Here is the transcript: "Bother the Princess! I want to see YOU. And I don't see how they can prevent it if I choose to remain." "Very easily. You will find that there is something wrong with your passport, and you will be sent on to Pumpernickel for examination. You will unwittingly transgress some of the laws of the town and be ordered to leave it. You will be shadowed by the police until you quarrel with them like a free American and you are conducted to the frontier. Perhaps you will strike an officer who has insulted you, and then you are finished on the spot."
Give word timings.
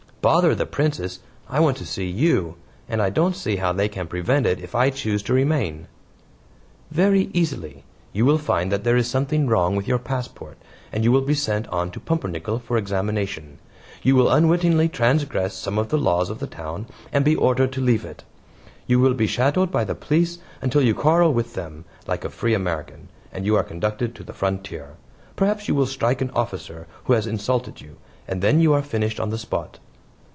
"Bother 0.21 0.53
the 0.53 0.67
Princess! 0.67 1.17
I 1.49 1.59
want 1.59 1.77
to 1.77 1.83
see 1.85 2.05
YOU. 2.05 2.53
And 2.87 3.01
I 3.01 3.09
don't 3.09 3.35
see 3.35 3.55
how 3.55 3.73
they 3.73 3.89
can 3.89 4.05
prevent 4.05 4.45
it 4.45 4.59
if 4.59 4.75
I 4.75 4.91
choose 4.91 5.23
to 5.23 5.33
remain." 5.33 5.87
"Very 6.91 7.31
easily. 7.33 7.83
You 8.13 8.25
will 8.27 8.37
find 8.37 8.71
that 8.71 8.83
there 8.83 8.95
is 8.95 9.09
something 9.09 9.47
wrong 9.47 9.75
with 9.75 9.87
your 9.87 9.97
passport, 9.97 10.59
and 10.93 11.03
you 11.03 11.11
will 11.11 11.21
be 11.23 11.33
sent 11.33 11.67
on 11.69 11.89
to 11.89 11.99
Pumpernickel 11.99 12.59
for 12.59 12.77
examination. 12.77 13.57
You 14.03 14.15
will 14.15 14.29
unwittingly 14.29 14.89
transgress 14.89 15.55
some 15.55 15.79
of 15.79 15.89
the 15.89 15.97
laws 15.97 16.29
of 16.29 16.37
the 16.37 16.45
town 16.45 16.85
and 17.11 17.25
be 17.25 17.35
ordered 17.35 17.71
to 17.71 17.81
leave 17.81 18.05
it. 18.05 18.23
You 18.85 18.99
will 18.99 19.15
be 19.15 19.25
shadowed 19.25 19.71
by 19.71 19.83
the 19.85 19.95
police 19.95 20.37
until 20.61 20.83
you 20.83 20.93
quarrel 20.93 21.33
with 21.33 21.55
them 21.55 21.83
like 22.05 22.23
a 22.23 22.29
free 22.29 22.53
American 22.53 23.07
and 23.33 23.43
you 23.47 23.55
are 23.55 23.63
conducted 23.63 24.13
to 24.13 24.23
the 24.23 24.33
frontier. 24.33 24.97
Perhaps 25.35 25.67
you 25.67 25.73
will 25.73 25.87
strike 25.87 26.21
an 26.21 26.29
officer 26.35 26.85
who 27.05 27.13
has 27.13 27.25
insulted 27.25 27.81
you, 27.81 27.95
and 28.27 28.43
then 28.43 28.59
you 28.61 28.71
are 28.73 28.83
finished 28.83 29.19
on 29.19 29.31
the 29.31 29.39
spot." 29.39 29.79